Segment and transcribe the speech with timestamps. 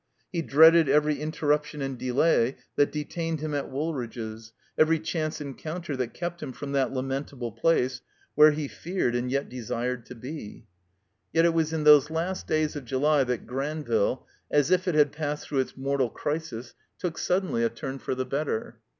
[0.31, 5.95] He dreaded every interruption and delay that detained him at Woolridge's, every chance en coimter
[5.95, 8.01] that kept him from that lamentable place
[8.33, 10.65] where he feared and yet desired to be.
[11.33, 14.95] Yet it was in those last days of July that Gran ville, as if it
[14.95, 18.79] had passed through its mortal crisis, took, suddenly, a turn for the better.